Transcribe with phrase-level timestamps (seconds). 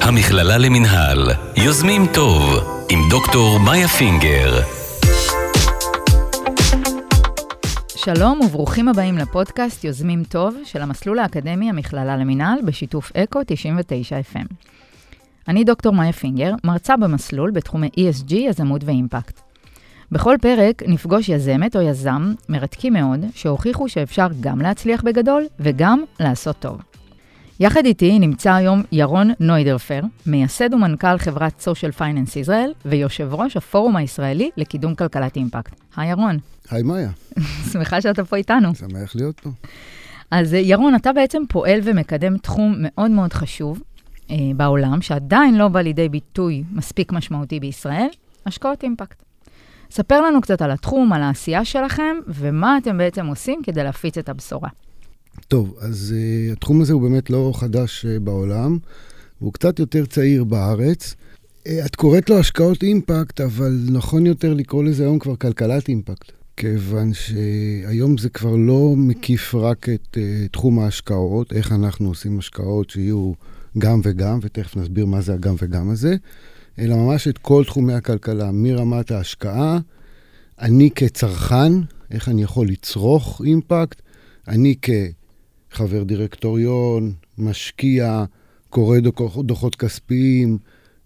[0.00, 1.18] המכללה למינהל,
[1.56, 2.42] יוזמים טוב,
[2.90, 4.60] עם דוקטור מאיה פינגר.
[7.96, 14.54] שלום וברוכים הבאים לפודקאסט יוזמים טוב של המסלול האקדמי המכללה למינהל בשיתוף אקו 99 FM.
[15.48, 19.40] אני דוקטור מאיה פינגר, מרצה במסלול בתחומי ESG, יזמות ואימפקט.
[20.12, 26.56] בכל פרק נפגוש יזמת או יזם מרתקים מאוד, שהוכיחו שאפשר גם להצליח בגדול וגם לעשות
[26.58, 26.93] טוב.
[27.60, 33.96] יחד איתי נמצא היום ירון נוידרפר, מייסד ומנכ"ל חברת Social Finance Israel ויושב ראש הפורום
[33.96, 35.80] הישראלי לקידום כלכלת אימפקט.
[35.96, 36.38] היי ירון.
[36.70, 37.10] היי מאיה.
[37.72, 38.74] שמחה שאתה פה איתנו.
[38.74, 39.50] שמח להיות פה.
[40.30, 43.82] אז ירון, אתה בעצם פועל ומקדם תחום מאוד מאוד חשוב
[44.30, 48.08] אה, בעולם, שעדיין לא בא לידי ביטוי מספיק משמעותי בישראל,
[48.46, 49.22] השקעות אימפקט.
[49.90, 54.28] ספר לנו קצת על התחום, על העשייה שלכם, ומה אתם בעצם עושים כדי להפיץ את
[54.28, 54.68] הבשורה.
[55.48, 58.78] טוב, אז uh, התחום הזה הוא באמת לא חדש uh, בעולם,
[59.38, 61.14] הוא קצת יותר צעיר בארץ.
[61.14, 66.32] Uh, את קוראת לו השקעות אימפקט, אבל נכון יותר לקרוא לזה היום כבר כלכלת אימפקט.
[66.56, 72.90] כיוון שהיום זה כבר לא מקיף רק את uh, תחום ההשקעות, איך אנחנו עושים השקעות
[72.90, 73.32] שיהיו
[73.78, 76.16] גם וגם, ותכף נסביר מה זה הגם וגם הזה,
[76.78, 79.78] אלא ממש את כל תחומי הכלכלה, מרמת ההשקעה,
[80.60, 81.72] אני כצרכן,
[82.10, 84.02] איך אני יכול לצרוך אימפקט,
[84.48, 84.74] אני
[85.74, 88.24] כחבר דירקטוריון, משקיע,
[88.70, 88.98] קורא
[89.38, 90.58] דוחות כספיים,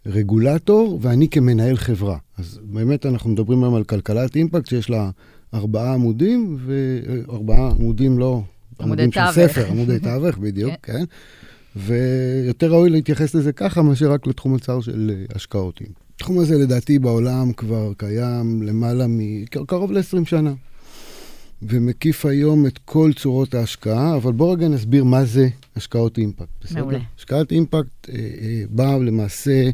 [0.07, 2.17] רגולטור, ואני כמנהל חברה.
[2.39, 5.11] אז באמת אנחנו מדברים היום על כלכלת אימפקט שיש לה
[5.55, 8.43] ארבעה עמודים, וארבעה עמודים לא...
[8.81, 9.31] עמודי תווך.
[9.31, 10.93] ספר, עמודי תווך, בדיוק, כן.
[10.93, 11.05] כן.
[11.77, 15.81] ויותר ראוי להתייחס לזה ככה מאשר רק לתחום הצר של אה, השקעות.
[16.15, 19.45] התחום הזה לדעתי בעולם כבר קיים למעלה מ...
[19.45, 20.53] קרוב ל-20 שנה.
[21.63, 26.49] ומקיף היום את כל צורות ההשקעה, אבל בואו רגע נסביר מה זה השקעות אימפקט.
[26.61, 26.81] בסדר?
[26.81, 26.99] מעולה.
[27.19, 29.71] השקעת אימפקט אה, אה, באה למעשה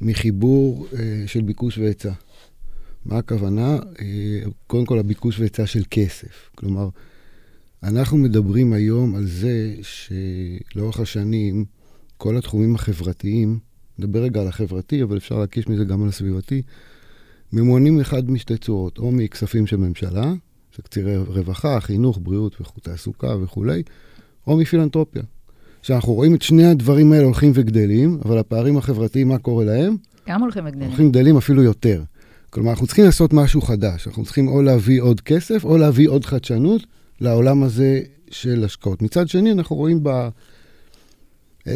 [0.00, 2.12] מחיבור אה, של ביקוש והיצע.
[3.04, 3.78] מה הכוונה?
[4.00, 6.50] אה, קודם כל הביקוש והיצע של כסף.
[6.54, 6.88] כלומר,
[7.82, 11.64] אנחנו מדברים היום על זה שלאורך השנים,
[12.16, 13.58] כל התחומים החברתיים,
[13.98, 16.62] נדבר רגע על החברתי, אבל אפשר להקיש מזה גם על הסביבתי,
[17.52, 20.32] ממוענים אחד משתי צורות, או מכספים של ממשלה,
[20.76, 23.82] תקצירי רווחה, חינוך, בריאות תעסוקה וכולי,
[24.46, 25.22] או מפילנטרופיה.
[25.82, 29.96] שאנחנו רואים את שני הדברים האלה הולכים וגדלים, אבל הפערים החברתיים, מה קורה להם?
[30.28, 30.88] גם הולכים וגדלים.
[30.88, 32.02] הולכים וגדלים אפילו יותר.
[32.50, 34.06] כלומר, אנחנו צריכים לעשות משהו חדש.
[34.06, 36.82] אנחנו צריכים או להביא עוד כסף, או להביא עוד חדשנות,
[37.20, 39.02] לעולם הזה של השקעות.
[39.02, 41.70] מצד שני, אנחנו רואים ב-10-15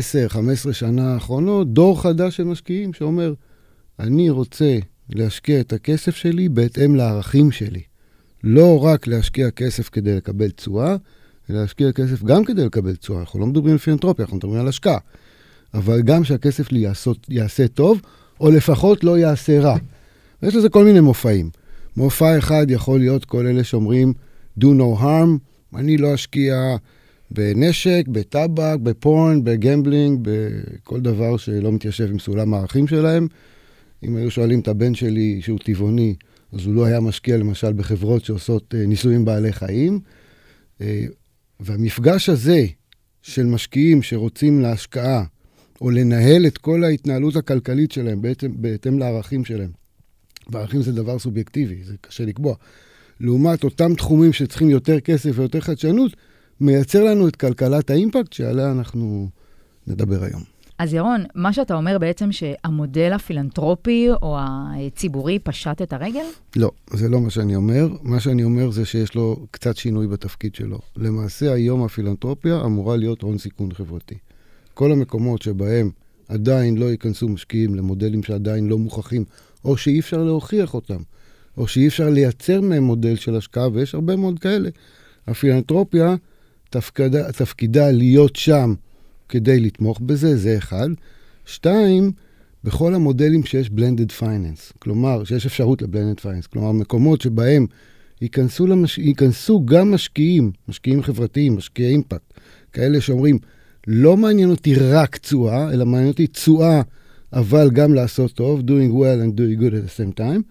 [0.73, 3.35] שנה האחרונות דור חדש של משקיעים שאומר,
[3.99, 4.79] אני רוצה
[5.11, 7.83] להשקיע את הכסף שלי בהתאם לערכים שלי.
[8.47, 10.97] לא רק להשקיע כסף כדי לקבל תשואה,
[11.51, 13.21] אלא להשקיע כסף גם כדי לקבל תשואה.
[13.21, 14.99] אנחנו לא מדברים על פילנטרופיה, אנחנו מדברים על השקעה.
[15.75, 18.01] אבל גם שהכסף לי יעשות, יעשה טוב,
[18.41, 19.77] או לפחות לא יעשה רע.
[20.43, 21.51] יש לזה כל מיני מופעים.
[21.97, 24.13] מופע אחד יכול להיות כל אלה שאומרים,
[24.61, 25.39] do no harm,
[25.77, 26.77] אני לא אשקיע
[27.31, 33.29] בנשק, בטבק, ב porn, ב gambling, בכל דבר שלא מתיישב עם סולם הערכים שלהם.
[34.03, 36.15] אם היו שואלים את הבן שלי, שהוא טבעוני,
[36.55, 40.01] אז הוא לא היה משקיע למשל בחברות שעושות אה, ניסויים בבעלי חיים.
[40.81, 41.05] אה,
[41.61, 42.67] והמפגש הזה
[43.23, 45.25] של משקיעים שרוצים להשקעה,
[45.81, 49.71] או לנהל את כל ההתנהלות הכלכלית שלהם בעצם בהתאם לערכים שלהם.
[50.49, 52.55] וערכים זה דבר סובייקטיבי, זה קשה לקבוע.
[53.21, 56.13] לעומת אותם תחומים שצריכים יותר כסף ויותר חדשנות,
[56.61, 59.29] מייצר לנו את כלכלת האימפקט שעליה אנחנו
[59.87, 60.54] נדבר היום.
[60.79, 66.25] אז ירון, מה שאתה אומר בעצם שהמודל הפילנטרופי או הציבורי פשט את הרגל?
[66.57, 67.89] לא, זה לא מה שאני אומר.
[68.03, 70.79] מה שאני אומר זה שיש לו קצת שינוי בתפקיד שלו.
[70.97, 74.15] למעשה היום הפילנטרופיה אמורה להיות הון סיכון חברתי.
[74.75, 75.91] כל המקומות שבהם
[76.29, 79.25] עדיין לא ייכנסו משקיעים למודלים שעדיין לא מוכחים,
[79.65, 81.03] או שאי אפשר להוכיח אותם,
[81.57, 84.69] או שאי אפשר לייצר מהם מודל של השקעה, ויש הרבה מאוד כאלה.
[85.27, 86.15] הפילנטרופיה,
[86.71, 88.75] תפקדה, תפקידה להיות שם
[89.35, 90.89] כדי לתמוך בזה, זה אחד.
[91.47, 92.13] שתיים,
[92.65, 97.67] בכל המודלים שיש blended finance, כלומר, שיש אפשרות ל-blended finance, כלומר, מקומות שבהם
[98.23, 98.99] ייכנסו, למש...
[98.99, 102.35] ייכנסו גם משקיעים, משקיעים חברתיים, משקיעי אימפקט,
[102.73, 103.39] כאלה שאומרים,
[103.87, 106.83] לא מעניין אותי רק תשואה, אלא מעניין אותי תשואה,
[107.33, 110.43] אבל גם לעשות טוב, doing well and doing good at the same time.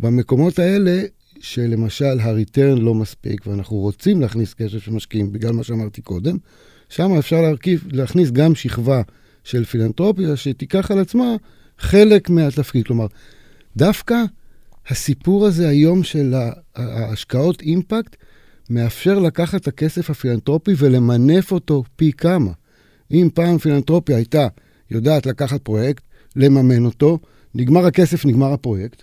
[0.00, 1.02] במקומות האלה,
[1.40, 6.36] שלמשל הריטרן לא מספיק, ואנחנו רוצים להכניס קשר של משקיעים, בגלל מה שאמרתי קודם,
[6.92, 9.02] שם אפשר להרכיב, להכניס גם שכבה
[9.44, 11.36] של פילנטרופיה שתיקח על עצמה
[11.78, 12.86] חלק מהתפקיד.
[12.86, 13.06] כלומר,
[13.76, 14.22] דווקא
[14.88, 16.34] הסיפור הזה היום של
[16.76, 18.16] ההשקעות אימפקט
[18.70, 22.50] מאפשר לקחת את הכסף הפילנטרופי ולמנף אותו פי כמה.
[23.10, 24.48] אם פעם פילנטרופיה הייתה
[24.90, 26.02] יודעת לקחת פרויקט,
[26.36, 27.18] לממן אותו,
[27.54, 29.02] נגמר הכסף, נגמר הפרויקט.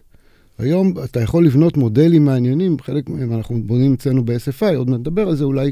[0.60, 5.36] היום אתה יכול לבנות מודלים מעניינים, חלק מהם אנחנו בונים אצלנו ב-SFI, עוד נדבר על
[5.36, 5.72] זה אולי,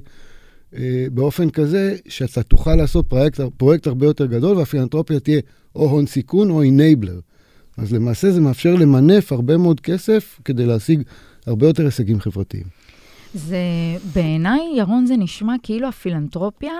[1.11, 5.41] באופן כזה שאתה תוכל לעשות פרויקט, פרויקט הרבה יותר גדול, והפילנטרופיה תהיה
[5.75, 7.19] או הון סיכון או אינבלר.
[7.77, 11.01] אז למעשה זה מאפשר למנף הרבה מאוד כסף כדי להשיג
[11.45, 12.63] הרבה יותר הישגים חברתיים.
[13.33, 13.57] זה,
[14.13, 16.73] בעיניי, ירון, זה נשמע כאילו הפילנטרופיה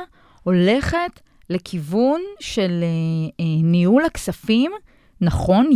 [0.44, 1.20] הולכת
[1.50, 4.72] לכיוון של אה, אה, ניהול הכספים
[5.22, 5.70] נכון,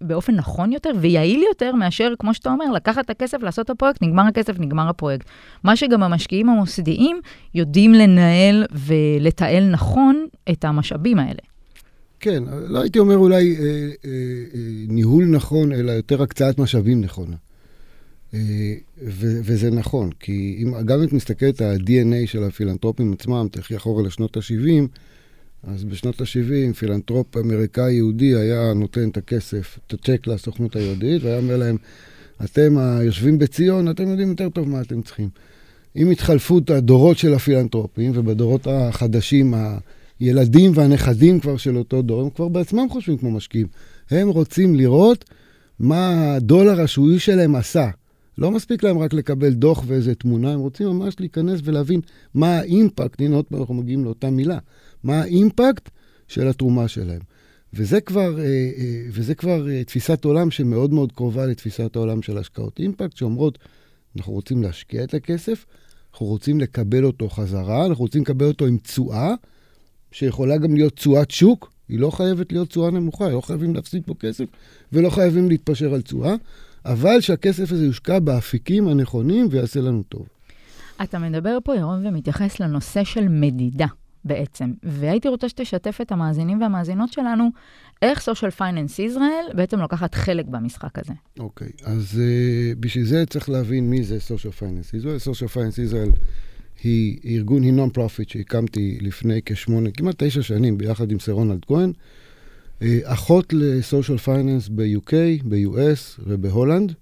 [0.00, 4.02] באופן נכון יותר ויעיל יותר מאשר, כמו שאתה אומר, לקחת את הכסף, לעשות את הפרויקט,
[4.02, 5.26] נגמר הכסף, נגמר הפרויקט.
[5.64, 7.20] מה שגם המשקיעים המוסדיים
[7.54, 11.40] יודעים לנהל ולתעל נכון את המשאבים האלה.
[12.20, 14.10] כן, לא הייתי אומר אולי אה, אה,
[14.54, 17.36] אה, ניהול נכון, אלא יותר הקצאת משאבים נכונה.
[18.34, 18.74] אה,
[19.42, 24.02] וזה נכון, כי אם גם אם את מסתכלת על ה-DNA של הפילנטרופים עצמם, תלכי אחורה
[24.02, 24.86] לשנות ה-70,
[25.62, 31.38] אז בשנות ה-70 פילנטרופ אמריקאי יהודי היה נותן את הכסף, את הצ'ק לסוכנות היהודית, והיה
[31.38, 31.76] אומר להם,
[32.44, 35.28] אתם היושבים בציון, אתם יודעים יותר טוב מה אתם צריכים.
[35.94, 39.54] עם התחלפות הדורות של הפילנטרופים, ובדורות החדשים,
[40.20, 43.66] הילדים והנכדים כבר של אותו דור, הם כבר בעצמם חושבים כמו משקיעים.
[44.10, 45.24] הם רוצים לראות
[45.78, 47.90] מה הדולר השבועי שלהם עשה.
[48.38, 52.00] לא מספיק להם רק לקבל דוח ואיזה תמונה, הם רוצים ממש להיכנס ולהבין
[52.34, 54.58] מה האימפקט, הנה עוד פעם אנחנו מגיעים לאותה מילה,
[55.04, 55.90] מה האימפקט
[56.28, 57.20] של התרומה שלהם.
[57.74, 62.38] וזה כבר, אה, אה, וזה כבר אה, תפיסת עולם שמאוד מאוד קרובה לתפיסת העולם של
[62.38, 63.58] השקעות אימפקט, שאומרות,
[64.16, 65.66] אנחנו רוצים להשקיע את הכסף,
[66.12, 69.34] אנחנו רוצים לקבל אותו חזרה, אנחנו רוצים לקבל אותו עם תשואה,
[70.12, 74.14] שיכולה גם להיות תשואת שוק, היא לא חייבת להיות תשואה נמוכה, לא חייבים להפסיד פה
[74.20, 74.44] כסף
[74.92, 76.34] ולא חייבים להתפשר על תשואה,
[76.84, 80.28] אבל שהכסף הזה יושקע באפיקים הנכונים ויעשה לנו טוב.
[81.02, 83.86] אתה מדבר פה, ירון, ומתייחס לנושא של מדידה.
[84.24, 84.72] בעצם.
[84.82, 87.50] והייתי רוצה שתשתף את המאזינים והמאזינות שלנו,
[88.02, 91.12] איך סושיאל פייננס ישראל בעצם לוקחת חלק במשחק הזה.
[91.38, 95.18] Okay, okay, אז אה, בשביל זה צריך להבין מי זה Social Finance Israel.
[95.18, 96.10] Social Finance Israel
[96.82, 101.92] היא ארגון, היא non-profit שהקמתי לפני כשמונה, כמעט תשע שנים, ביחד עם סר רונלד כהן.
[102.80, 105.12] אה, אחות ל Social Finance ב-UK,
[105.44, 106.92] ב-US ובהולנד.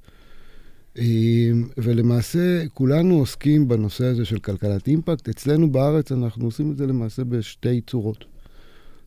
[1.76, 5.28] ולמעשה כולנו עוסקים בנושא הזה של כלכלת אימפקט.
[5.28, 8.24] אצלנו בארץ אנחנו עושים את זה למעשה בשתי צורות.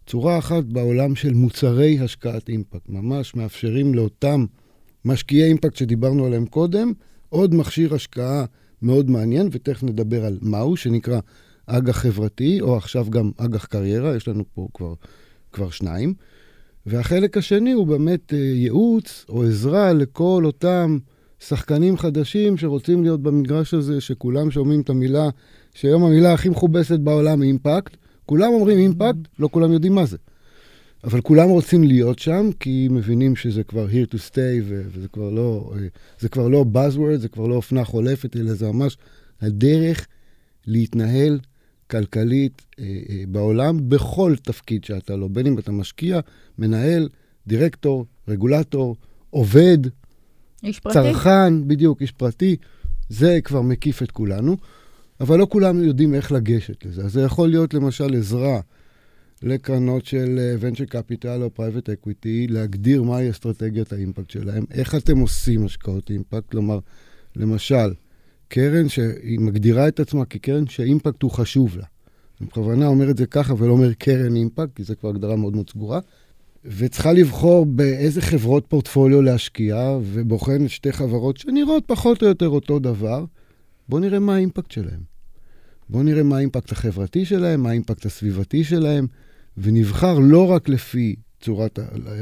[0.08, 4.46] צורה אחת בעולם של מוצרי השקעת אימפקט, ממש מאפשרים לאותם
[5.06, 6.92] משקיעי אימפקט שדיברנו עליהם קודם,
[7.30, 8.46] עוד מכשיר השקעה
[8.82, 11.20] מאוד מעניין, ותכף נדבר על מהו, שנקרא
[11.66, 14.94] אג"ח חברתי, או עכשיו גם אג"ח קריירה, יש לנו פה כבר,
[15.52, 16.14] כבר שניים.
[16.86, 20.98] והחלק השני הוא באמת אה, ייעוץ או עזרה לכל אותם
[21.48, 25.30] שחקנים חדשים שרוצים להיות במגרש הזה, שכולם שומעים את המילה,
[25.74, 27.98] שהיום המילה הכי מכובסת בעולם היא אימפקט.
[28.26, 30.18] כולם אומרים אימפקט, לא כולם יודעים מה זה.
[31.04, 35.74] אבל כולם רוצים להיות שם, כי מבינים שזה כבר here to stay, וזה כבר לא,
[36.20, 38.98] זה כבר לא buzzword, זה כבר לא אופנה חולפת, אלא זה ממש
[39.42, 40.08] הדרך
[40.68, 41.40] להתנהל
[41.92, 46.20] כלכלית אה, אה, בעולם, בכל תפקיד שאתה לא, בין אם אתה משקיע,
[46.58, 47.10] מנהל,
[47.48, 48.96] דירקטור, רגולטור,
[49.30, 49.78] עובד,
[50.64, 50.94] איש פרטי.
[50.94, 52.56] צרכן, בדיוק, איש פרטי,
[53.10, 54.58] זה כבר מקיף את כולנו,
[55.20, 57.06] אבל לא כולם יודעים איך לגשת לזה.
[57.06, 58.60] אז זה יכול להיות למשל עזרה
[59.44, 65.20] לקרנות של אה, venture capital או private equity, להגדיר מהי אסטרטגיית האימפקט שלהם, איך אתם
[65.20, 66.80] עושים השקעות אימפקט, כלומר,
[67.36, 67.94] למשל,
[68.48, 71.86] קרן שהיא מגדירה את עצמה כקרן שהאימפקט הוא חשוב לה.
[72.42, 75.54] אני בכוונה אומר את זה ככה ולא אומר קרן אימפקט, כי זו כבר הגדרה מאוד
[75.54, 76.00] מאוד סגורה.
[76.66, 83.26] וצריכה לבחור באיזה חברות פורטפוליו להשקיע, ובוחנת שתי חברות שנראות פחות או יותר אותו דבר.
[83.90, 85.12] בואו נראה מה האימפקט שלהם.
[85.90, 89.08] בואו נראה מה האימפקט החברתי שלהם, מה האימפקט הסביבתי שלהם,
[89.58, 91.80] ונבחר לא רק לפי צורת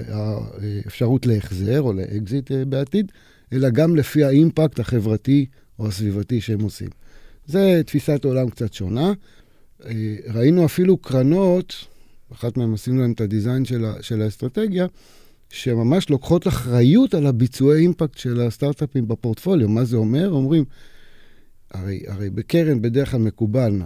[0.07, 3.11] האפשרות להחזר או לאקזיט אה, בעתיד,
[3.53, 5.45] אלא גם לפי האימפקט החברתי
[5.79, 6.89] או הסביבתי שהם עושים.
[7.45, 9.13] זה תפיסת עולם קצת שונה.
[9.85, 11.73] אה, ראינו אפילו קרנות,
[12.33, 14.87] אחת מהן עשינו להם את ה design של, ה, של האסטרטגיה,
[15.49, 19.69] שממש לוקחות אחריות על הביצועי אימפקט של הסטארט-אפים בפורטפוליו.
[19.69, 20.31] מה זה אומר?
[20.31, 20.65] אומרים,
[21.71, 23.81] הרי, הרי בקרן בדרך כלל מקובל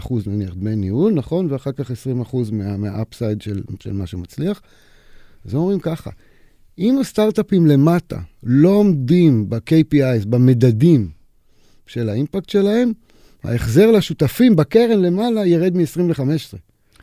[0.00, 1.52] 2% נניח דמי ניהול, נכון?
[1.52, 1.94] ואחר כך 20%
[2.52, 4.62] מה, מה upside של, של מה שמצליח.
[5.44, 6.10] אז אומרים ככה,
[6.78, 11.10] אם הסטארט-אפים למטה לא עומדים ב-KPIs, במדדים
[11.86, 12.92] של האימפקט שלהם,
[13.44, 16.58] ההחזר לשותפים בקרן למעלה ירד מ-20 ל-15.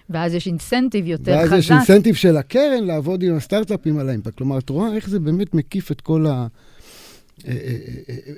[0.10, 1.52] ואז יש incentive יותר ואז חזק.
[1.52, 4.38] ואז יש incentive של הקרן לעבוד עם הסטארט-אפים על האימפקט.
[4.38, 6.48] כלומר, את רואה איך זה באמת מקיף את כל, ה,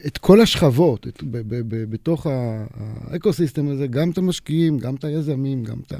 [0.07, 5.03] את כל השכבות, את, ב, ב, ב, בתוך האקוסיסטם הזה, גם את המשקיעים, גם את
[5.03, 5.97] היזמים, גם את ה...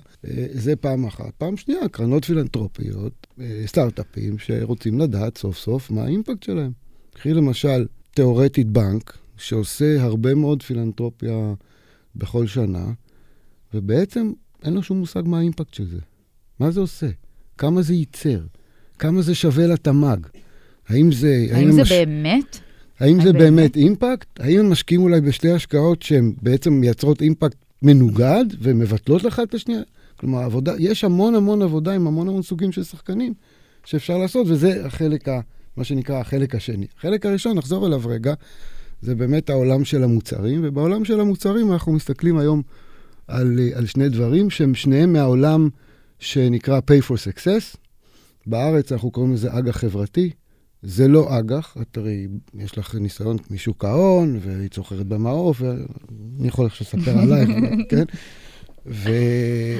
[0.51, 1.33] זה פעם אחת.
[1.37, 3.27] פעם שנייה, קרנות פילנטרופיות,
[3.65, 6.71] סטארט-אפים שרוצים לדעת סוף סוף מה האימפקט שלהם.
[7.13, 11.53] קחי למשל, תיאורטית בנק, שעושה הרבה מאוד פילנטרופיה
[12.15, 12.85] בכל שנה,
[13.73, 14.31] ובעצם
[14.65, 15.99] אין לו שום מושג מה האימפקט של זה.
[16.59, 17.07] מה זה עושה?
[17.57, 18.39] כמה זה ייצר?
[18.99, 20.17] כמה זה שווה לתמ"ג?
[20.87, 21.45] האם זה...
[21.51, 21.91] האם, האם זה מש...
[21.91, 22.59] באמת?
[22.99, 24.39] האם זה באמת, באמת אימפקט?
[24.39, 29.81] האם הם משקיעים אולי בשתי השקעות שהן בעצם מייצרות אימפקט מנוגד ומבטלות לך את השנייה?
[30.19, 33.33] כלומר, עבודה, יש המון המון עבודה עם המון המון סוגים של שחקנים
[33.85, 35.39] שאפשר לעשות, וזה החלק, ה,
[35.77, 36.87] מה שנקרא החלק השני.
[36.97, 38.33] החלק הראשון, נחזור אליו רגע,
[39.01, 42.61] זה באמת העולם של המוצרים, ובעולם של המוצרים אנחנו מסתכלים היום
[43.27, 45.69] על, על שני דברים שהם שניהם מהעולם
[46.19, 47.77] שנקרא pay for success.
[48.47, 50.31] בארץ אנחנו קוראים לזה אג"ח חברתי.
[50.81, 56.65] זה לא אג"ח, את הרי, יש לך ניסיון משוק ההון, והיית סוחרת במעוף, ואני יכול
[56.65, 57.49] עכשיו לספר עלייך,
[57.89, 58.03] כן?
[58.85, 59.09] ו...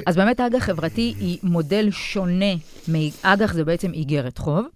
[0.06, 2.54] אז באמת אג"ח חברתי היא מודל שונה
[2.88, 4.66] מאג"ח זה בעצם איגרת חוב.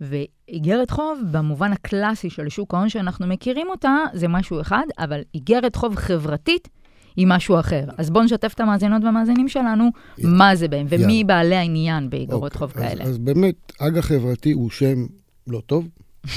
[0.00, 5.76] ואיגרת חוב, במובן הקלאסי של שוק ההון שאנחנו מכירים אותה, זה משהו אחד, אבל איגרת
[5.76, 6.68] חוב חברתית
[7.16, 7.84] היא משהו אחר.
[7.98, 10.22] אז בואו נשתף את המאזינות והמאזינים שלנו, yeah.
[10.26, 11.26] מה זה בהם, ומי yeah.
[11.26, 12.58] בעלי העניין באיגרות okay.
[12.58, 13.04] חוב אז, כאלה.
[13.04, 15.06] אז באמת, אג"ח חברתי הוא שם
[15.46, 15.88] לא טוב.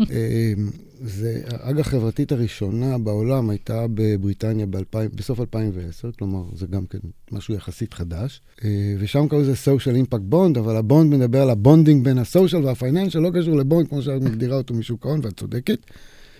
[0.00, 0.70] אמ,
[1.00, 6.98] זה, האג"ח החברתית הראשונה בעולם הייתה בבריטניה ב- בסוף 2010, כלומר, זה גם כן
[7.32, 8.40] משהו יחסית חדש.
[8.64, 13.18] אה, ושם קראו לזה social impact bond, אבל הבונד מדבר על הבונדינג בין הסושיאל והפייננשל,
[13.18, 15.78] לא קשור ל bond, כמו שאת מגדירה אותו משוק ההון, ואת צודקת.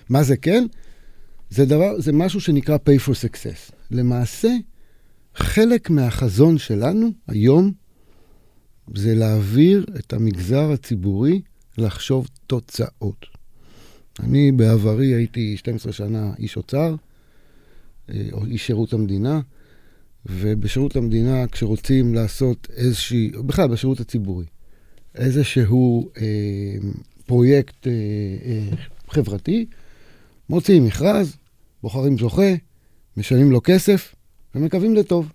[0.08, 0.66] מה זה כן?
[1.50, 3.72] זה, דבר, זה משהו שנקרא pay for success.
[3.90, 4.48] למעשה,
[5.34, 7.72] חלק מהחזון שלנו היום
[8.94, 11.40] זה להעביר את המגזר הציבורי
[11.78, 13.26] לחשוב תוצאות.
[14.20, 16.94] אני בעברי הייתי 12 שנה איש אוצר,
[18.10, 19.40] אה, או איש שירות המדינה,
[20.26, 24.46] ובשירות המדינה, כשרוצים לעשות איזושהי, בכלל בשירות הציבורי,
[25.14, 26.76] איזשהו אה,
[27.26, 27.92] פרויקט אה,
[28.44, 28.76] אה,
[29.08, 29.66] חברתי,
[30.50, 31.36] מוציאים מכרז,
[31.82, 32.54] בוחרים זוכה,
[33.16, 34.14] משלמים לו כסף
[34.54, 35.32] ומקווים לטוב.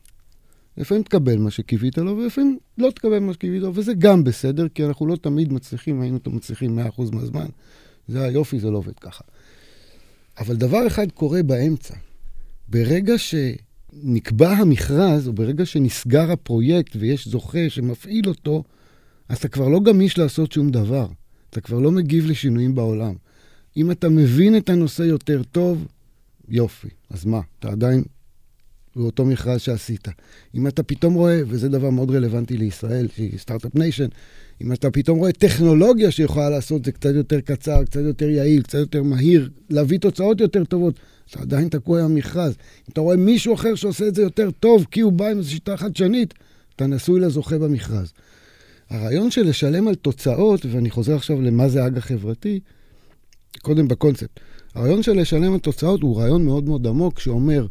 [0.77, 4.85] לפעמים תקבל מה שקיווית לו, ולפעמים לא תקבל מה שקיווית לו, וזה גם בסדר, כי
[4.85, 7.45] אנחנו לא תמיד מצליחים, היינו מצליחים 100% מהזמן.
[8.07, 9.23] זה היופי, זה לא עובד ככה.
[10.37, 11.93] אבל דבר אחד קורה באמצע.
[12.67, 18.63] ברגע שנקבע המכרז, או ברגע שנסגר הפרויקט ויש זוכה שמפעיל אותו,
[19.29, 21.07] אז אתה כבר לא גמיש לעשות שום דבר.
[21.49, 23.13] אתה כבר לא מגיב לשינויים בעולם.
[23.77, 25.87] אם אתה מבין את הנושא יותר טוב,
[26.49, 26.87] יופי.
[27.09, 28.03] אז מה, אתה עדיין
[28.95, 30.07] באותו מכרז שעשית.
[30.55, 34.07] אם אתה פתאום רואה, וזה דבר מאוד רלוונטי לישראל, שהיא startup nation,
[34.61, 38.77] אם אתה פתאום רואה טכנולוגיה שיכולה לעשות זה קצת יותר קצר, קצת יותר יעיל, קצת
[38.77, 40.99] יותר מהיר, להביא תוצאות יותר טובות,
[41.29, 42.51] אתה עדיין תקוע עם המכרז.
[42.51, 45.51] אם אתה רואה מישהו אחר שעושה את זה יותר טוב, כי הוא בא עם איזו
[45.51, 46.33] שיטה חדשנית,
[46.75, 48.13] אתה נשוי לזוכה במכרז.
[48.89, 52.59] הרעיון של לשלם על תוצאות, ואני חוזר עכשיו למה זה אג"ח חברתי,
[53.61, 54.39] קודם בקונספט.
[54.75, 57.67] הרעיון של לשלם על תוצאות הוא רעיון מאוד מאוד עמוק, שאומר,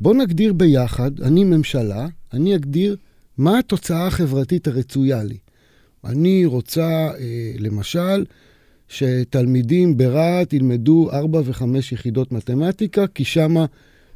[0.00, 2.96] בוא נגדיר ביחד, אני ממשלה, אני אגדיר
[3.38, 5.36] מה התוצאה החברתית הרצויה לי.
[6.04, 8.24] אני רוצה, אה, למשל,
[8.88, 11.62] שתלמידים ברהט ילמדו 4 ו-5
[11.92, 13.66] יחידות מתמטיקה, כי שם אה,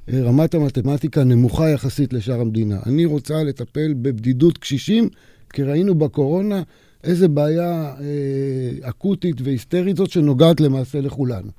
[0.09, 2.79] רמת המתמטיקה נמוכה יחסית לשאר המדינה.
[2.87, 5.09] אני רוצה לטפל בבדידות קשישים,
[5.53, 6.63] כי ראינו בקורונה
[7.05, 11.51] איזה בעיה אה, אקוטית והיסטרית זאת שנוגעת למעשה לכולנו.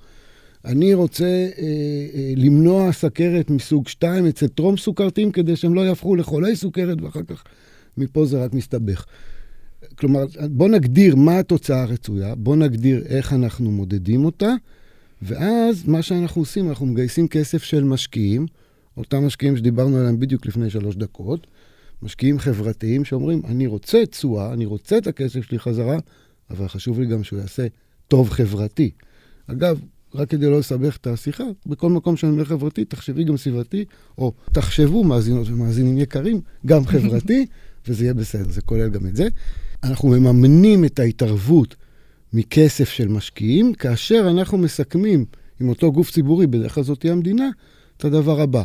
[0.66, 1.64] אני רוצה אה,
[2.14, 7.24] אה, למנוע סכרת מסוג 2 אצל טרום סוכרתיים, כדי שהם לא יהפכו לחולי סוכרת, ואחר
[7.28, 7.44] כך
[7.98, 9.06] מפה זה רק מסתבך.
[9.96, 14.54] כלומר, בוא נגדיר מה התוצאה הרצויה, בוא נגדיר איך אנחנו מודדים אותה,
[15.22, 18.46] ואז מה שאנחנו עושים, אנחנו מגייסים כסף של משקיעים,
[18.98, 21.48] אותם משקיעים שדיברנו עליהם בדיוק לפני שלוש דקות,
[22.04, 25.98] משקיעים חברתיים שאומרים, אני רוצה תשואה, אני רוצה את הכסף שלי חזרה,
[26.50, 27.68] אבל חשוב לי גם שהוא יעשה
[28.08, 28.92] טוב חברתי.
[29.48, 29.80] אגב,
[30.16, 33.86] רק כדי לא לסבך את השיחה, בכל מקום שאני אומר חברתי, תחשבי גם סביבתי,
[34.18, 37.46] או תחשבו, מאזינות ומאזינים יקרים, גם חברתי,
[37.88, 39.28] וזה יהיה בסדר, זה כולל גם את זה.
[39.84, 41.76] אנחנו מממנים את ההתערבות
[42.34, 45.26] מכסף של משקיעים, כאשר אנחנו מסכמים
[45.62, 47.50] עם אותו גוף ציבורי, בדרך כלל זאת תהיה המדינה,
[47.98, 48.64] את הדבר הבא.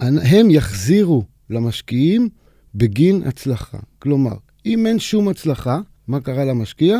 [0.00, 2.28] הם יחזירו למשקיעים
[2.74, 3.78] בגין הצלחה.
[3.98, 4.34] כלומר,
[4.66, 6.98] אם אין שום הצלחה, מה קרה למשקיע?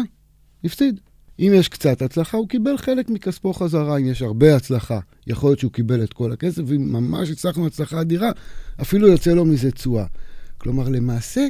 [0.65, 1.01] הפסיד.
[1.39, 3.99] אם יש קצת הצלחה, הוא קיבל חלק מכספו חזרה.
[3.99, 8.01] אם יש הרבה הצלחה, יכול להיות שהוא קיבל את כל הכסף, ואם ממש הצלחנו הצלחה
[8.01, 8.31] אדירה,
[8.81, 10.05] אפילו יוצא לו מזה תשואה.
[10.59, 11.47] כלומר, למעשה,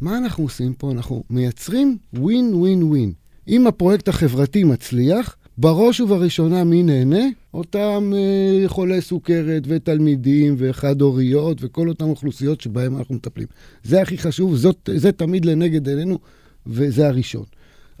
[0.00, 0.90] מה אנחנו עושים פה?
[0.90, 3.12] אנחנו מייצרים ווין ווין ווין.
[3.48, 7.24] אם הפרויקט החברתי מצליח, בראש ובראשונה מי נהנה?
[7.54, 13.46] אותם אה, חולי סוכרת ותלמידים וחד-הוריות וכל אותן אוכלוסיות שבהן אנחנו מטפלים.
[13.84, 16.18] זה הכי חשוב, זאת, זה תמיד לנגד עינינו,
[16.66, 17.44] וזה הראשון.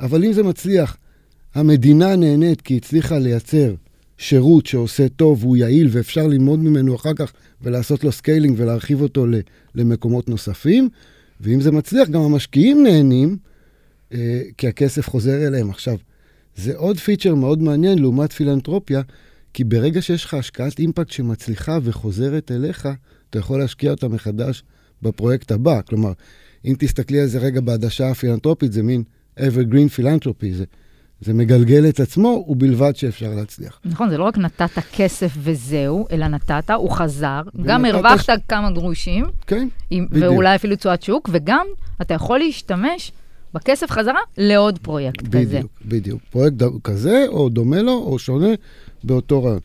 [0.00, 0.96] אבל אם זה מצליח,
[1.54, 3.74] המדינה נהנית כי הצליחה לייצר
[4.18, 7.32] שירות שעושה טוב והוא יעיל ואפשר ללמוד ממנו אחר כך
[7.62, 9.26] ולעשות לו scaling ולהרחיב אותו
[9.74, 10.88] למקומות נוספים,
[11.40, 13.36] ואם זה מצליח, גם המשקיעים נהנים,
[14.12, 15.70] אה, כי הכסף חוזר אליהם.
[15.70, 15.96] עכשיו,
[16.56, 19.02] זה עוד feature מאוד מעניין לעומת פילנטרופיה,
[19.54, 22.88] כי ברגע שיש לך השקעת אימפקט שמצליחה וחוזרת אליך,
[23.30, 24.62] אתה יכול להשקיע אותה מחדש
[25.02, 25.80] בפרויקט הבא.
[25.88, 26.12] כלומר,
[26.64, 29.02] אם תסתכלי על זה רגע בעדשה הפילנטרופית, זה מין
[29.38, 30.64] evergreen פילנטרופי, זה,
[31.20, 33.80] זה מגלגל את עצמו, ובלבד שאפשר להצליח.
[33.84, 38.70] נכון, זה לא רק נתת כסף וזהו, אלא נתת, הוא חזר, גם הרווחת ש- כמה
[38.70, 40.32] גרושים, כן, עם- בדיוק.
[40.32, 41.66] ואולי אפילו תשואת שוק, וגם
[42.02, 43.12] אתה יכול להשתמש
[43.54, 45.38] בכסף חזרה לעוד פרויקט כזה.
[45.38, 46.22] בדיוק, בדיוק.
[46.30, 48.54] פרויקט כזה, או דומה לו, או שונה,
[49.04, 49.60] באותו רעיון.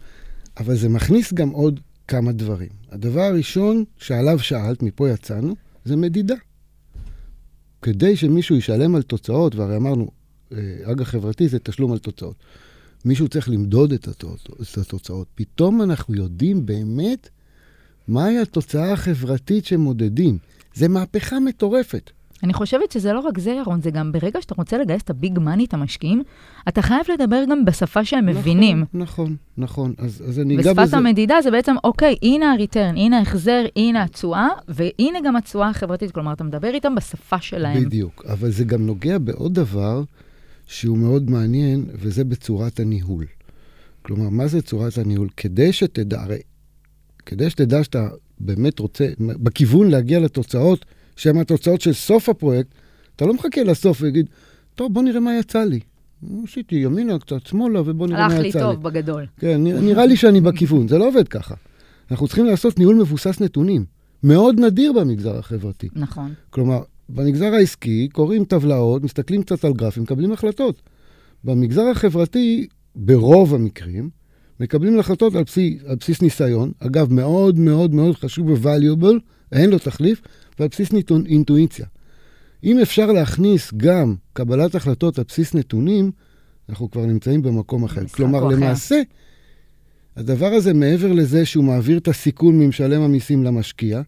[0.58, 2.70] אבל זה מכניס גם עוד כמה דברים.
[2.92, 5.56] הדבר הראשון שעליו שאלת, מפה יצאנו,
[5.86, 6.36] זה מדידה.
[7.82, 10.08] כדי שמישהו ישלם על תוצאות, והרי אמרנו,
[10.52, 12.36] אה, אג"ח חברתי זה תשלום על תוצאות.
[13.06, 13.94] מישהו צריך למדוד.
[13.94, 14.08] את
[14.78, 15.28] התוצאות.
[15.36, 17.30] פתאום אנחנו יודעים באמת
[18.08, 20.38] מהי התוצאה החברתית שמודדים.
[20.74, 22.12] זה מהפכה מטורפת.
[22.44, 25.40] אני חושבת שזה לא רק זה, ירון, זה גם ברגע שאתה רוצה לגייס את הביג
[25.40, 26.24] מאני, את המשקיעים,
[26.68, 28.86] אתה חייב לדבר גם בשפה שהם מבינים.
[28.94, 30.06] נכון, נכון, נכון.
[30.06, 30.98] אז, אז אני אגע ושפת בזה.
[30.98, 36.12] המדידה זה בעצם, אוקיי, הנה הריטרן, הנה ההחזר, הנה התשואה, והנה גם התשואה החברתית.
[36.12, 37.84] כלומר, אתה מדבר איתם בשפה שלהם.
[37.84, 38.26] בדיוק.
[38.30, 40.04] אבל זה גם נוגע בעוד דבר
[40.66, 43.26] שהוא מאוד מעניין, וזה בצורת הניהול.
[44.02, 45.28] כלומר, מה זה צורת הניהול?
[45.38, 46.40] כדי שתדע, הרי,
[47.26, 48.08] כדי שתדע שאתה
[48.40, 50.86] באמת רוצה, בכיוון להגיע לתוצאות,
[51.20, 52.70] שהן התוצאות של סוף הפרויקט,
[53.16, 54.26] אתה לא מחכה לסוף ויגיד,
[54.76, 55.80] טוב, בוא נראה מה יצא לי.
[56.44, 58.74] עשיתי ימינה, קצת שמאלה, ובוא נראה מה הלך יצא לי לי.
[58.74, 59.26] טוב בגדול.
[59.38, 61.56] כן, נראה, נראה לי שאני בכיוון, זה לא עובד ככה.
[62.12, 63.86] אנחנו צריכים לעשות ניהול מבוסס נתונים.
[64.24, 65.90] מאוד נדיר במגזר החברתי.
[65.96, 66.34] נכון.
[66.50, 70.82] כלומר, במגזר העסקי קוראים טבלאות, מסתכלים קצת על גרפים, מקבלים החלטות.
[71.44, 74.10] במגזר החברתי, ברוב המקרים,
[74.60, 79.20] מקבלים החלטות על בסיס, על בסיס ניסיון, אגב, מאוד מאוד מאוד חשוב ו-valuable,
[79.52, 80.22] אין לו תחליף,
[80.60, 81.86] ועל בסיס ניתון, אינטואיציה.
[82.64, 86.12] אם אפשר להכניס גם קבלת החלטות על בסיס נתונים,
[86.70, 88.08] אנחנו כבר נמצאים במקום אחר.
[88.08, 88.48] כלומר, אחר.
[88.48, 89.02] למעשה,
[90.16, 94.02] הדבר הזה, מעבר לזה שהוא מעביר את הסיכון ממשלם המיסים למשקיע,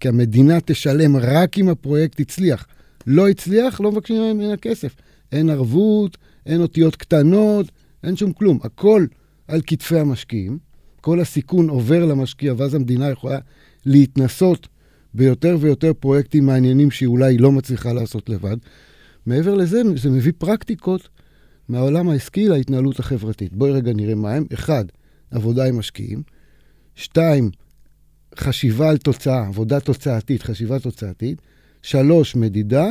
[0.00, 2.66] כי המדינה תשלם רק אם הפרויקט הצליח.
[3.06, 4.94] לא הצליח, לא מבקשים ממנה כסף.
[5.32, 6.16] אין ערבות,
[6.46, 7.66] אין אותיות קטנות,
[8.04, 8.58] אין שום כלום.
[8.62, 9.06] הכל
[9.48, 10.58] על כתפי המשקיעים.
[11.00, 13.38] כל הסיכון עובר למשקיע, ואז המדינה יכולה
[13.86, 14.68] להתנסות
[15.16, 18.56] ביותר ויותר פרויקטים מעניינים שהיא אולי לא מצליחה לעשות לבד.
[19.26, 21.08] מעבר לזה, זה מביא פרקטיקות
[21.68, 23.52] מהעולם העסקי להתנהלות החברתית.
[23.52, 24.44] בואי רגע נראה מה הם.
[24.54, 24.84] אחד,
[25.30, 26.22] עבודה עם משקיעים.
[26.94, 27.50] שתיים,
[28.38, 31.42] חשיבה על תוצאה, עבודה תוצאתית, חשיבה תוצאתית.
[31.82, 32.86] שלוש, מדידה.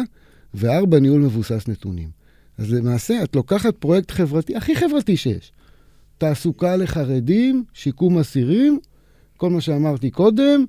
[0.54, 2.10] וארבע, ניהול מבוסס נתונים.
[2.58, 5.52] אז למעשה, את לוקחת פרויקט חברתי, הכי חברתי שיש.
[6.18, 8.80] תעסוקה לחרדים, שיקום אסירים,
[9.38, 10.66] כל מה שאמרתי קודם,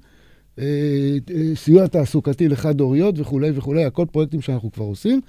[1.55, 5.21] סיוע תעסוקתי לחד-הוריות וכולי וכולי, הכל פרויקטים שאנחנו כבר עושים,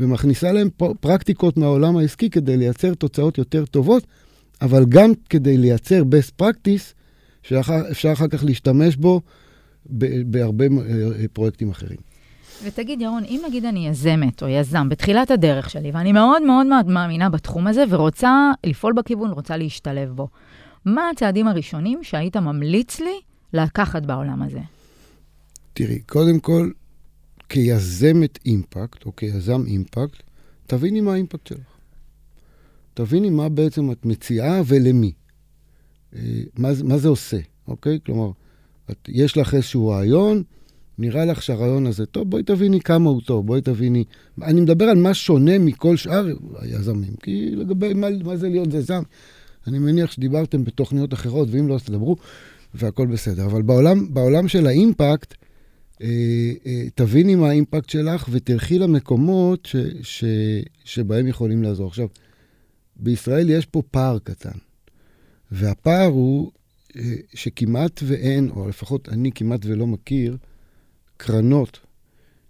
[0.00, 0.68] ומכניסה להם
[1.00, 4.06] פרקטיקות מהעולם העסקי כדי לייצר תוצאות יותר טובות,
[4.62, 6.94] אבל גם כדי לייצר best practice,
[7.42, 9.20] שאפשר אחר כך להשתמש בו
[10.26, 11.98] בהרבה אה, פרויקטים אחרים.
[12.64, 17.30] ותגיד, ירון, אם נגיד אני יזמת או יזם בתחילת הדרך שלי, ואני מאוד מאוד מאמינה
[17.30, 20.28] בתחום הזה, ורוצה לפעול בכיוון, רוצה להשתלב בו,
[20.84, 23.20] מה הצעדים הראשונים שהיית ממליץ לי
[23.52, 24.60] לקחת בעולם הזה?
[25.72, 26.70] תראי, קודם כל,
[27.48, 30.22] כיזמת אימפקט, או כיזם אימפקט,
[30.66, 31.78] תביני מה האימפקט שלך.
[32.94, 35.12] תביני מה בעצם את מציעה ולמי.
[36.16, 36.20] אה,
[36.56, 37.98] מה, מה זה עושה, אוקיי?
[38.06, 38.30] כלומר,
[38.90, 40.42] את, יש לך איזשהו רעיון,
[40.98, 44.04] נראה לך שהרעיון הזה טוב, בואי תביני כמה הוא טוב, בואי תביני...
[44.42, 46.26] אני מדבר על מה שונה מכל שאר
[46.58, 49.02] היזמים, כי לגבי מה, מה זה להיות יזם,
[49.66, 52.16] אני מניח שדיברתם בתוכניות אחרות, ואם לא, אז תדברו,
[52.74, 53.46] והכל בסדר.
[53.46, 55.34] אבל בעולם, בעולם של האימפקט,
[56.02, 60.24] אה, אה, תביני מה האימפקט שלך ותלכי למקומות ש, ש,
[60.84, 61.88] שבהם יכולים לעזור.
[61.88, 62.08] עכשיו,
[62.96, 64.58] בישראל יש פה פער קטן,
[65.50, 66.50] והפער הוא
[66.96, 67.02] אה,
[67.34, 70.36] שכמעט ואין, או לפחות אני כמעט ולא מכיר,
[71.16, 71.80] קרנות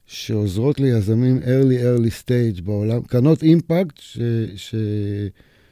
[0.06, 4.18] שעוזרות ליזמים early early stage בעולם, קרנות אימפקט ש,
[4.56, 4.74] ש,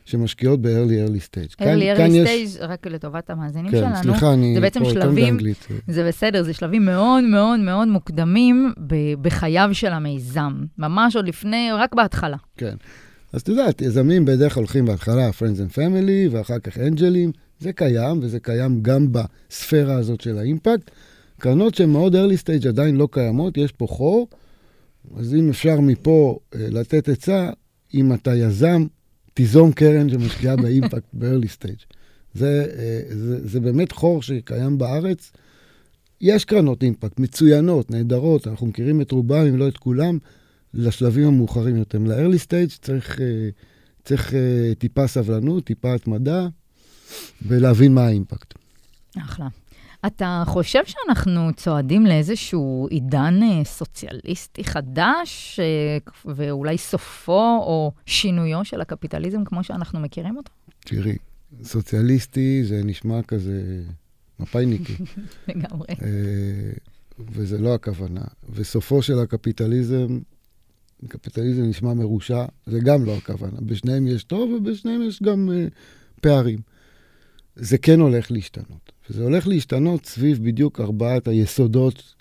[0.07, 1.55] שמשקיעות ב-early early stage.
[1.59, 4.85] כאן- early כאן early יש- stage, רק לטובת המאזינים כן, שלנו, סליחה, אני זה בעצם
[4.85, 5.37] שלבים-.
[5.89, 10.53] זה בסדר, זה שלבים מאוד מאוד מאוד מוקדמים ב- בחייו של המיזם.
[10.79, 12.37] ממש עוד לפני, רק בהתחלה.
[12.57, 12.75] כן.
[13.33, 17.73] אז את יודעת, יזמים בדרך כלל הולכים בהתחלה Friends and Family, ואחר כך אנג'לים, זה
[17.73, 20.91] קיים, וזה קיים גם בספירה הזאת של האימפקט.
[21.41, 24.29] קרנות שהן מאוד early stage עדיין לא קיימות, יש פה חור,
[25.17, 27.51] אז אם אפשר מפה אה, לתת עצה,
[27.95, 28.87] אם אתה יזם,
[29.37, 31.95] תיזום קרן שמשקיעה באימפקט ב-early stage.
[32.35, 35.33] זה, אה, זה, זה באמת חור שקיים בארץ.
[36.21, 40.19] יש קרנות אימפקט מצוינות, נהדרות, אנחנו מכירים את רובם, אם לא את כולם,
[40.75, 41.99] לשלבים המאוחרים יותר.
[41.99, 43.49] ל-early stage צריך, אה,
[44.05, 44.35] צריך
[44.79, 46.49] טיפה סבלנות, טיפה התמדה,
[47.47, 48.55] ולהבין מה האימפקט.
[49.19, 49.49] אחלה.
[50.07, 58.81] אתה חושב שאנחנו צועדים לאיזשהו עידן אה, סוציאליסטי חדש, אה, ואולי סופו או שינויו של
[58.81, 60.53] הקפיטליזם כמו שאנחנו מכירים אותו?
[60.81, 61.17] תראי,
[61.63, 63.83] סוציאליסטי זה נשמע כזה
[64.41, 64.93] מפאיניקי.
[65.49, 65.87] לגמרי.
[66.03, 66.73] אה,
[67.19, 68.25] וזה לא הכוונה.
[68.51, 70.19] וסופו של הקפיטליזם,
[71.09, 73.61] קפיטליזם נשמע מרושע, זה גם לא הכוונה.
[73.61, 75.51] בשניהם יש טוב ובשניהם יש גם
[76.21, 76.59] פערים.
[77.57, 78.93] זה כן הולך להשתנות.
[79.11, 82.15] וזה הולך להשתנות סביב בדיוק ארבעת היסודות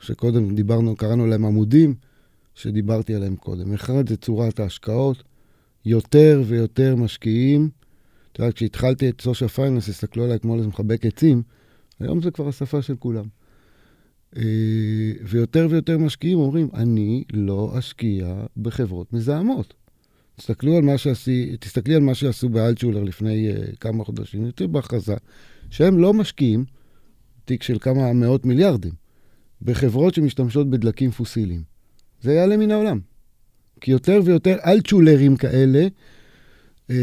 [0.00, 1.94] שקודם דיברנו, קראנו להם עמודים,
[2.54, 3.72] שדיברתי עליהם קודם.
[3.72, 5.22] אחד זה צורת ההשקעות,
[5.84, 7.70] יותר ויותר משקיעים.
[8.32, 11.42] אתה יודע, כשהתחלתי את סושיאל פייננס, הסתכלו עליי כמו איזה מחבק עצים,
[12.00, 13.24] היום זה כבר השפה של כולם.
[14.36, 14.42] אה,
[15.22, 19.74] ויותר ויותר משקיעים אומרים, אני לא אשקיע בחברות מזהמות.
[20.40, 25.14] תסתכלו על מה שעשי, תסתכלי על מה שעשו באלטשולר לפני uh, כמה חודשים, יותר בהכרזה,
[25.70, 26.64] שהם לא משקיעים,
[27.44, 28.92] תיק של כמה מאות מיליארדים,
[29.62, 31.62] בחברות שמשתמשות בדלקים פוסיליים.
[32.22, 33.00] זה יעלה מן העולם.
[33.80, 35.88] כי יותר ויותר אלטשולרים כאלה
[36.90, 36.96] אה,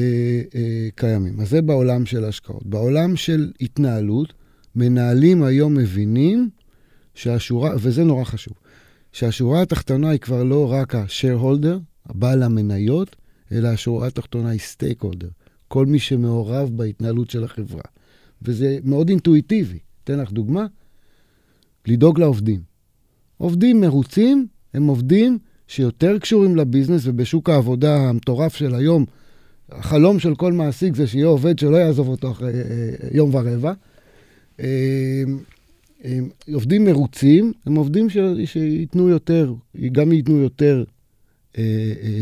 [0.55, 1.39] אה, קיימים.
[1.39, 2.65] אז זה בעולם של השקעות.
[2.65, 4.33] בעולם של התנהלות,
[4.75, 6.49] מנהלים היום מבינים
[7.13, 8.53] שהשורה, וזה נורא חשוב,
[9.11, 13.15] שהשורה התחתונה היא כבר לא רק ה-shareholder, הבעל המניות,
[13.51, 15.29] אלא השורה התחתונה היא סטייק הולדר,
[15.67, 17.83] כל מי שמעורב בהתנהלות של החברה.
[18.41, 19.79] וזה מאוד אינטואיטיבי.
[20.03, 20.65] אתן לך דוגמה,
[21.87, 22.61] לדאוג לעובדים.
[23.37, 29.05] עובדים מרוצים הם עובדים שיותר קשורים לביזנס, ובשוק העבודה המטורף של היום,
[29.71, 33.73] החלום של כל מעסיק זה שיהיה עובד שלא יעזוב אותו אחרי אה, אה, יום ורבע.
[34.59, 35.23] אה,
[36.53, 38.07] עובדים מרוצים, הם עובדים
[38.45, 39.53] שייתנו יותר,
[39.91, 40.83] גם ייתנו יותר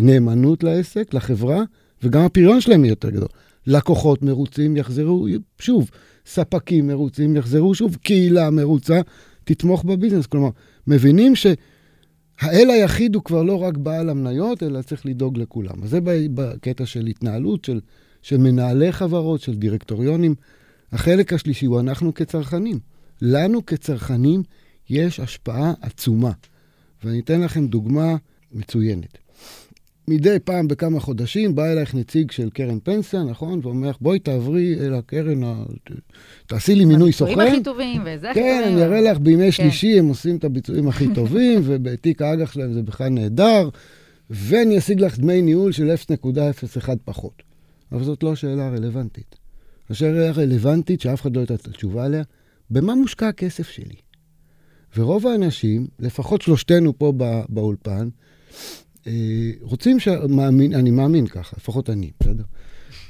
[0.01, 1.63] נאמנות לעסק, לחברה,
[2.03, 3.27] וגם הפריון שלהם יהיה יותר גדול.
[3.67, 5.27] לקוחות מרוצים יחזרו
[5.59, 5.89] שוב,
[6.25, 9.01] ספקים מרוצים יחזרו שוב, קהילה מרוצה
[9.43, 10.25] תתמוך בביזנס.
[10.25, 10.49] כלומר,
[10.87, 15.83] מבינים שהאל היחיד הוא כבר לא רק בעל המניות, אלא צריך לדאוג לכולם.
[15.83, 15.99] אז זה
[16.33, 17.79] בקטע של התנהלות, של,
[18.21, 20.35] של מנהלי חברות, של דירקטוריונים.
[20.91, 22.79] החלק השלישי הוא אנחנו כצרכנים.
[23.21, 24.43] לנו כצרכנים
[24.89, 26.31] יש השפעה עצומה.
[27.03, 28.15] ואני אתן לכם דוגמה
[28.51, 29.24] מצוינת.
[30.07, 33.59] מדי פעם בכמה חודשים בא אלייך נציג של קרן פנסיה, נכון?
[33.63, 35.63] ואומר לך, בואי תעברי אל הקרן, ה...
[36.47, 37.31] תעשי לי מינוי סוכן.
[37.31, 38.63] הביצועים הכי טובים, וזה הכי טובים.
[38.63, 39.51] כן, אני אראה לך בימי כן.
[39.51, 43.69] שלישי, הם עושים את הביצועים הכי טובים, ובתיק האג"ח שלהם זה בכלל נהדר,
[44.29, 47.43] ואני אשיג לך דמי ניהול של 0.01 פחות.
[47.91, 49.35] אבל זאת לא השאלה הרלוונטית.
[49.89, 52.23] השאלה הרלוונטית, שאף אחד לא יודעת את התשובה עליה,
[52.69, 53.95] במה מושקע הכסף שלי?
[54.97, 57.13] ורוב האנשים, לפחות שלושתנו פה
[57.49, 58.84] באולפן, אה,
[59.61, 60.07] רוצים, ש...
[60.07, 62.43] מאמין, אני מאמין ככה, לפחות אני, בסדר?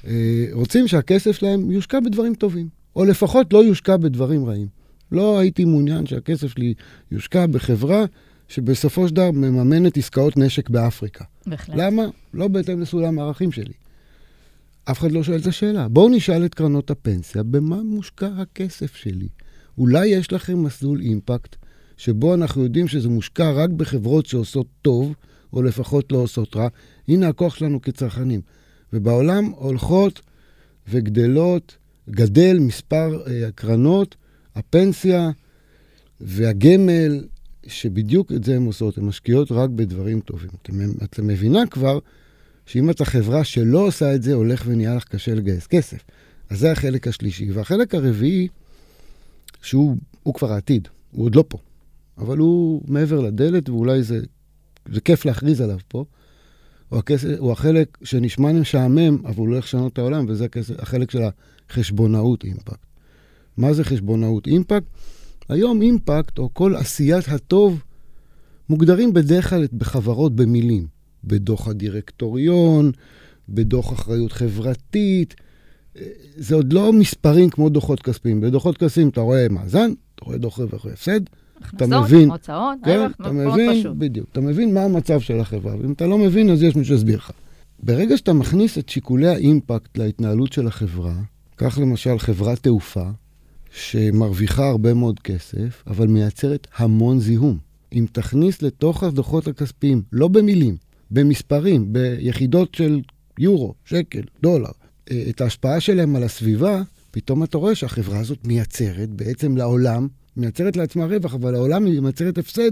[0.07, 4.67] אה, רוצים שהכסף שלהם יושקע בדברים טובים, או לפחות לא יושקע בדברים רעים.
[5.11, 6.73] לא הייתי מעוניין שהכסף שלי
[7.11, 8.05] יושקע בחברה
[8.47, 11.25] שבסופו של דבר מממנת עסקאות נשק באפריקה.
[11.47, 11.75] בהחלט.
[11.77, 12.03] למה?
[12.33, 13.73] לא בהתאם לסולם הערכים שלי.
[14.91, 15.87] אף אחד לא שואל את השאלה.
[15.87, 19.27] בואו נשאל את קרנות הפנסיה, במה מושקע הכסף שלי?
[19.77, 21.55] אולי יש לכם מסלול אימפקט,
[21.97, 25.13] שבו אנחנו יודעים שזה מושקע רק בחברות שעושות טוב,
[25.53, 26.67] או לפחות לא עושות רע.
[27.07, 28.41] הנה הכוח שלנו כצרכנים.
[28.93, 30.21] ובעולם הולכות
[30.89, 31.77] וגדלות,
[32.09, 34.15] גדל מספר אה, הקרנות,
[34.55, 35.31] הפנסיה
[36.21, 37.23] והגמל,
[37.67, 40.49] שבדיוק את זה הן עושות, הן משקיעות רק בדברים טובים.
[41.03, 41.99] את מבינה כבר
[42.65, 45.97] שאם אתה חברה שלא עושה את זה, הולך ונהיה לך קשה לגייס כסף.
[46.49, 47.51] אז זה החלק השלישי.
[47.51, 48.47] והחלק הרביעי,
[49.61, 49.97] שהוא
[50.33, 51.57] כבר העתיד, הוא עוד לא פה,
[52.17, 54.19] אבל הוא מעבר לדלת, ואולי זה
[54.91, 56.05] זה כיף להכריז עליו פה,
[56.89, 60.79] הוא, הכסף, הוא החלק שנשמע משעמם, אבל הוא לא הולך לשנות את העולם, וזה הכסף,
[60.79, 61.21] החלק של
[61.69, 62.85] החשבונאות אימפקט.
[63.57, 64.85] מה זה חשבונאות אימפקט?
[65.49, 67.83] היום אימפקט, או כל עשיית הטוב,
[68.69, 70.87] מוגדרים בדרך כלל בחברות במילים.
[71.23, 72.91] בדוח הדירקטוריון,
[73.49, 75.35] בדוח אחריות חברתית.
[76.35, 78.41] זה עוד לא מספרים כמו דוחות כספיים.
[78.41, 81.19] בדוחות כספיים אתה רואה מאזן, אתה רואה דוח רווח והפסד,
[81.61, 83.95] הכנסות, מבין, הוצאות, כן, רווח, אתה מבין, פשוט.
[83.97, 87.17] בדיוק, אתה מבין מה המצב של החברה, ואם אתה לא מבין, אז יש מישהו שיסביר
[87.17, 87.31] לך.
[87.83, 91.13] ברגע שאתה מכניס את שיקולי האימפקט להתנהלות של החברה,
[91.55, 93.05] קח למשל חברת תעופה,
[93.71, 97.57] שמרוויחה הרבה מאוד כסף, אבל מייצרת המון זיהום.
[97.93, 100.77] אם תכניס לתוך הדוחות הכספיים, לא במילים,
[101.11, 103.01] במספרים, ביחידות של
[103.39, 104.71] יורו, שקל, דולר,
[105.11, 110.77] אה, את ההשפעה שלהם על הסביבה, פתאום אתה רואה שהחברה הזאת מייצרת בעצם לעולם, מייצרת
[110.77, 112.71] לעצמה רווח, אבל לעולם היא מייצרת הפסד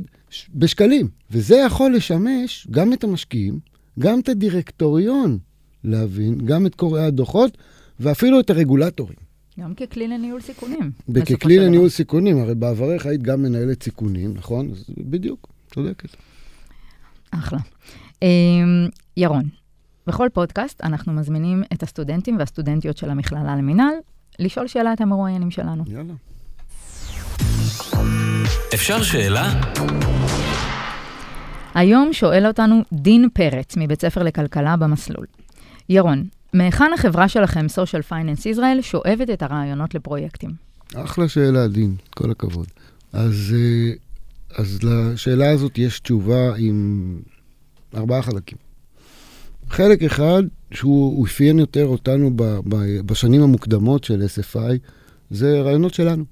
[0.55, 1.07] בשקלים.
[1.31, 3.59] וזה יכול לשמש גם את המשקיעים,
[3.99, 5.37] גם את הדירקטוריון
[5.83, 7.57] להבין, גם את קוראי הדוחות,
[7.99, 9.15] ואפילו את הרגולטורים.
[9.59, 10.91] גם ככלי לניהול סיכונים.
[11.25, 14.71] ככלי לניהול סיכונים, הרי בעברך היית גם מנהלת סיכונים, נכון?
[14.71, 16.09] אז בדיוק, צודקת.
[17.31, 17.59] אחלה.
[18.21, 18.27] אמ,
[19.17, 19.43] ירון,
[20.07, 23.95] בכל פודקאסט אנחנו מזמינים את הסטודנטים והסטודנטיות של המכללה למינהל
[24.39, 25.83] לשאול שאלה את המרואיינים שלנו.
[25.87, 26.13] יאללה.
[28.73, 29.61] אפשר שאלה?
[31.73, 35.25] היום שואל אותנו דין פרץ מבית ספר לכלכלה במסלול.
[35.89, 40.49] ירון, מהיכן החברה שלכם, Social Finance Israel, שואבת את הרעיונות לפרויקטים?
[40.95, 42.67] אחלה שאלה, דין, כל הכבוד.
[43.13, 43.93] אז, אה,
[44.57, 47.19] אז לשאלה הזאת יש תשובה עם
[47.95, 48.57] ארבעה חלקים.
[49.69, 54.77] חלק אחד, שהוא אפיין יותר אותנו ב, ב, בשנים המוקדמות של SFI,
[55.29, 56.23] זה רעיונות שלנו.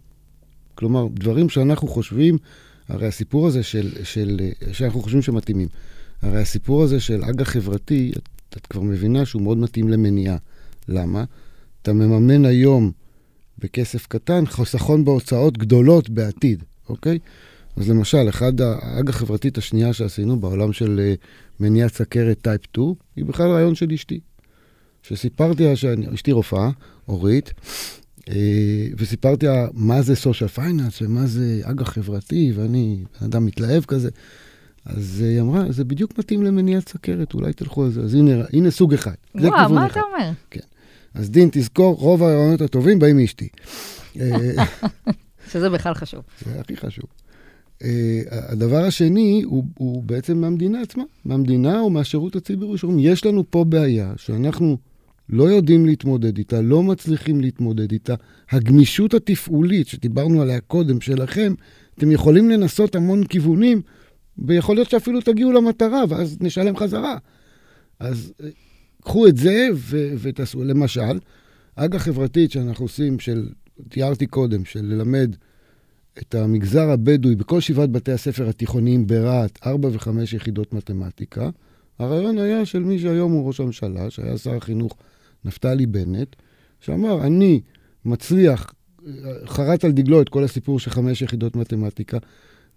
[0.76, 2.38] כלומר, דברים שאנחנו חושבים,
[2.88, 4.40] הרי הסיפור הזה של, של,
[4.72, 5.68] שאנחנו חושבים שמתאימים.
[6.22, 10.38] הרי הסיפור הזה של אג"ח חברתי, את, את כבר מבינה שהוא מאוד מתאים למניעה.
[10.88, 11.24] למה?
[11.82, 12.92] אתה מממן היום
[13.60, 17.20] בכסף קטן חיסכון בהוצאות גדולות בעתיד, אוקיי?
[17.78, 21.14] אז למשל, אחד האג"ח חברתית השנייה שעשינו בעולם של
[21.60, 24.20] מניעת סכרת type 2, היא בכלל רעיון של אשתי.
[25.04, 26.70] שסיפרתי לה שאשתי רופאה,
[27.08, 28.01] אורית, אה,
[28.98, 34.10] וסיפרתי לה מה זה social finance ומה זה אג"ח חברתי, ואני בן אדם מתלהב כזה.
[34.86, 38.02] אז היא אמרה, זה בדיוק מתאים למניעת סכרת, אולי תלכו על זה.
[38.02, 39.14] אז הנה, הנה סוג אחד.
[39.36, 39.92] וואו, מה אחד.
[39.92, 40.32] אתה אומר?
[40.50, 40.60] כן.
[41.14, 43.48] אז דין, תזכור, רוב הרעיונות הטובים באים מאשתי.
[44.20, 44.66] אה,
[45.52, 46.22] שזה בכלל חשוב.
[46.46, 47.06] זה הכי חשוב.
[47.80, 47.84] Uh,
[48.32, 53.64] הדבר השני הוא, הוא בעצם מהמדינה עצמה, מהמדינה או מהשירות הציבורי, שאומרים, יש לנו פה
[53.64, 54.78] בעיה שאנחנו
[55.32, 58.16] לא יודעים להתמודד איתה, לא מצליחים להתמודד איתה.
[58.50, 61.54] הגמישות התפעולית שדיברנו עליה קודם שלכם,
[61.96, 63.82] אתם יכולים לנסות המון כיוונים,
[64.38, 67.18] ויכול להיות שאפילו תגיעו למטרה, ואז נשלם חזרה.
[68.00, 68.46] אז uh,
[69.04, 71.20] קחו את זה ו- ותעשו, למשל,
[71.76, 73.50] אג"ח חברתית שאנחנו עושים, של,
[73.90, 75.36] תיארתי קודם, של ללמד
[76.18, 81.50] את המגזר הבדואי בכל שבעת בתי הספר התיכוניים ברהט, ארבע וחמש יחידות מתמטיקה.
[82.00, 84.96] הרעיון היה של מי שהיום הוא ראש הממשלה, שהיה שר החינוך
[85.46, 86.36] נפתלי בנט,
[86.80, 87.62] שאמר, אני
[88.06, 88.74] מצליח,
[89.46, 92.18] חרט על דגלו את כל הסיפור של חמש יחידות מתמטיקה.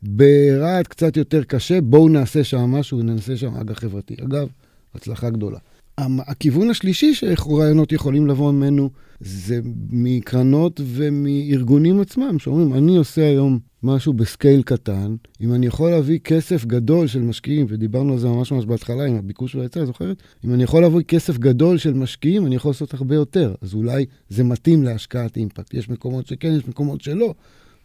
[0.03, 4.15] ברהט קצת יותר קשה, בואו נעשה שם משהו, נעשה שם אג"ח חברתי.
[4.25, 4.49] אגב,
[4.95, 5.59] הצלחה גדולה.
[5.99, 14.13] הכיוון השלישי שרעיונות יכולים לבוא ממנו זה מקרנות ומארגונים עצמם, שאומרים, אני עושה היום משהו
[14.13, 18.67] בסקייל קטן, אם אני יכול להביא כסף גדול של משקיעים, ודיברנו על זה ממש ממש
[18.67, 20.23] בהתחלה עם הביקוש וההיצע, זוכרת?
[20.45, 23.55] אם אני יכול להביא כסף גדול של משקיעים, אני יכול לעשות הרבה יותר.
[23.63, 25.75] אז אולי זה מתאים להשקעת אימפקט.
[25.75, 27.35] יש מקומות שכן, יש מקומות שלא.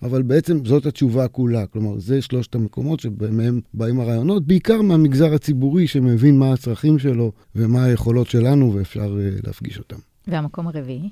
[0.04, 1.66] אבל בעצם זאת התשובה כולה.
[1.66, 7.84] כלומר, זה שלושת המקומות שבהם באים הרעיונות, בעיקר מהמגזר הציבורי שמבין מה הצרכים שלו ומה
[7.84, 9.98] היכולות שלנו, ואפשר uh, להפגיש אותם.
[10.28, 11.10] והמקום הרביעי?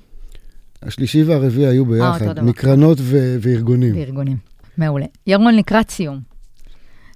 [0.82, 3.96] השלישי והרביעי היו אה, ביחד, מקרנות ו- וארגונים.
[3.96, 4.36] וארגונים,
[4.78, 5.06] מעולה.
[5.26, 6.20] ירון, לקראת סיום.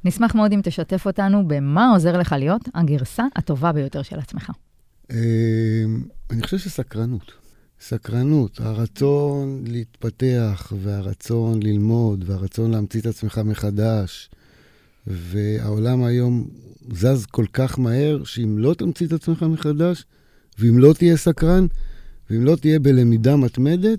[0.05, 4.51] נשמח מאוד אם תשתף אותנו במה עוזר לך להיות הגרסה הטובה ביותר של עצמך.
[5.11, 5.17] אמ,
[6.31, 7.41] אני חושב שסקרנות.
[7.83, 14.31] סקרנות, הרצון להתפתח, והרצון ללמוד, והרצון להמציא את עצמך מחדש.
[15.07, 16.49] והעולם היום
[16.92, 20.05] זז כל כך מהר, שאם לא תמציא את עצמך מחדש,
[20.59, 21.66] ואם לא תהיה סקרן,
[22.31, 23.99] ואם לא תהיה בלמידה מתמדת,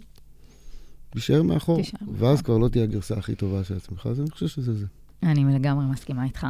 [1.10, 1.78] תישאר מאחור.
[1.78, 2.00] תישאר.
[2.18, 4.86] ואז כבר לא תהיה הגרסה הכי טובה של עצמך, אז אני חושב שזה זה.
[5.24, 6.48] אני לגמרי מסכימה איתך.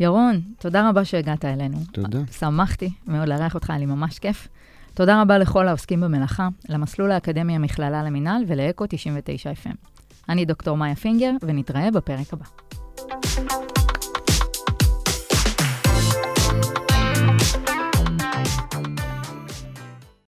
[0.00, 1.78] ירון, תודה רבה שהגעת אלינו.
[1.92, 2.20] תודה.
[2.38, 4.48] שמחתי מאוד לארח אותך, היה לי ממש כיף.
[4.94, 9.76] תודה רבה לכל העוסקים במלאכה, למסלול האקדמי המכללה למינהל ולאקו 99 FM.
[10.28, 12.44] אני דוקטור מאיה פינגר, ונתראה בפרק הבא.